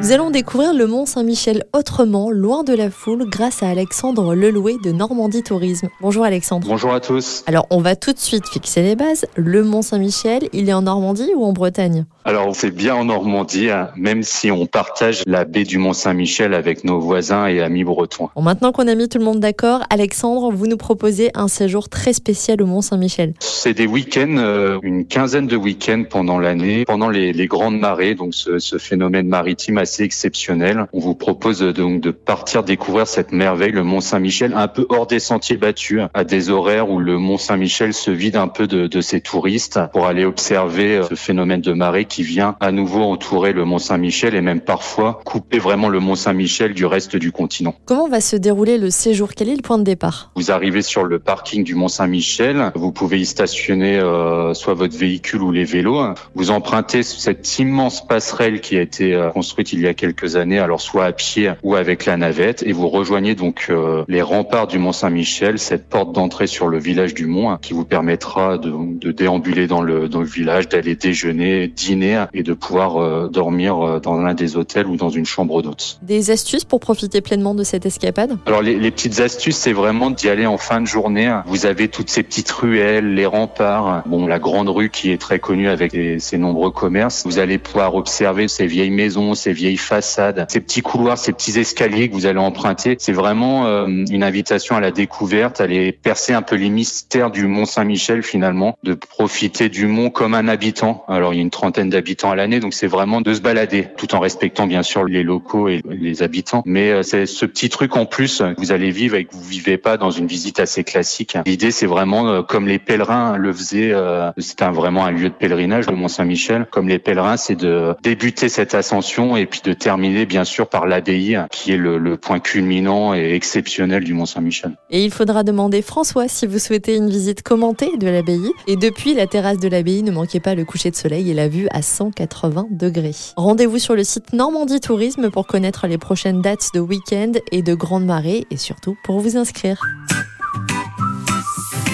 [0.00, 4.76] Nous allons découvrir le Mont Saint-Michel autrement, loin de la foule, grâce à Alexandre Lelouet
[4.84, 5.88] de Normandie Tourisme.
[6.02, 6.66] Bonjour Alexandre.
[6.68, 7.42] Bonjour à tous.
[7.46, 9.24] Alors on va tout de suite fixer les bases.
[9.36, 12.04] Le Mont Saint-Michel, il est en Normandie ou en Bretagne?
[12.26, 16.54] Alors c'est bien en Normandie, hein, même si on partage la baie du Mont Saint-Michel
[16.54, 18.28] avec nos voisins et amis bretons.
[18.34, 21.88] Bon, maintenant qu'on a mis tout le monde d'accord, Alexandre, vous nous proposez un séjour
[21.88, 23.34] très spécial au Mont Saint-Michel.
[23.40, 28.14] C'est des week-ends, euh, une quinzaine de week-ends pendant l'année, pendant les, les grandes marées,
[28.14, 30.86] donc ce, ce phénomène maritime assez exceptionnel.
[30.92, 35.06] On vous propose donc de partir découvrir cette merveille, le Mont Saint-Michel, un peu hors
[35.06, 38.86] des sentiers battus, à des horaires où le Mont Saint-Michel se vide un peu de,
[38.86, 43.02] de ses touristes pour aller observer euh, ce phénomène de marée qui vient à nouveau
[43.02, 47.30] entourer le Mont Saint-Michel et même parfois couper vraiment le Mont Saint-Michel du reste du
[47.30, 47.74] continent.
[47.84, 49.34] Comment va se dérouler le séjour?
[49.34, 50.30] Quel est le point de départ?
[50.34, 54.96] Vous arrivez sur le parking du Mont Saint-Michel, vous pouvez y stationner euh, soit votre
[54.96, 56.14] véhicule ou les vélos.
[56.34, 60.58] Vous empruntez cette immense passerelle qui a été euh, construite il y a quelques années,
[60.58, 64.66] alors soit à pied ou avec la navette, et vous rejoignez donc euh, les remparts
[64.66, 68.58] du Mont Saint-Michel, cette porte d'entrée sur le village du Mont, hein, qui vous permettra
[68.58, 73.28] de, de déambuler dans le, dans le village, d'aller déjeuner, dîner et de pouvoir euh,
[73.28, 75.98] dormir euh, dans l'un des hôtels ou dans une chambre d'hôte.
[76.02, 78.38] Des astuces pour profiter pleinement de cette escapade?
[78.46, 81.32] Alors les, les petites astuces, c'est vraiment d'y aller en fin de journée.
[81.46, 85.38] Vous avez toutes ces petites ruelles, les remparts, bon la grande rue qui est très
[85.38, 87.24] connue avec ses nombreux commerces.
[87.24, 91.58] Vous allez pouvoir observer ces vieilles maisons, ces vieilles façades, ces petits couloirs, ces petits
[91.58, 92.96] escaliers que vous allez emprunter.
[92.98, 97.30] C'est vraiment euh, une invitation à la découverte, à aller percer un peu les mystères
[97.30, 101.04] du Mont Saint-Michel finalement, de profiter du mont comme un habitant.
[101.08, 103.88] Alors il y a une trentaine d'habitants à l'année, donc c'est vraiment de se balader,
[103.96, 106.62] tout en respectant bien sûr les locaux et les habitants.
[106.66, 109.42] Mais euh, c'est ce petit truc en plus que vous allez vivre et que vous
[109.42, 111.36] vivez pas dans une visite assez classique.
[111.46, 115.28] L'idée c'est vraiment euh, comme les pèlerins le faisaient, euh, c'est un, vraiment un lieu
[115.28, 116.66] de pèlerinage, le Mont Saint-Michel.
[116.70, 120.84] Comme les pèlerins, c'est de débuter cette ascension et puis de terminer bien sûr par
[120.84, 124.72] l'abbaye, qui est le, le point culminant et exceptionnel du Mont Saint-Michel.
[124.90, 128.50] Et il faudra demander François si vous souhaitez une visite commentée de l'abbaye.
[128.66, 131.46] Et depuis la terrasse de l'abbaye, ne manquez pas le coucher de soleil et la
[131.46, 133.14] vue à 180 degrés.
[133.36, 137.74] Rendez-vous sur le site Normandie Tourisme pour connaître les prochaines dates de week-end et de
[137.74, 139.80] grande marée et surtout pour vous inscrire.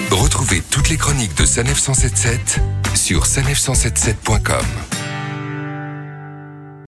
[0.09, 2.59] Retrouvez toutes les chroniques de Sanef 177
[2.95, 4.65] sur sanef177.com.